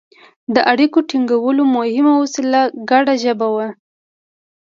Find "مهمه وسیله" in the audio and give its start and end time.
1.75-2.61